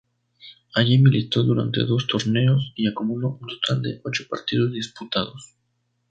Allí 0.73 0.97
militó 0.97 1.43
durante 1.43 1.81
dos 1.85 2.07
torneos 2.07 2.73
y 2.75 2.87
acumuló 2.87 3.37
un 3.39 3.47
total 3.47 3.83
de 3.83 4.01
ocho 4.03 4.25
partidos 4.27 4.71
disputados. 4.73 5.53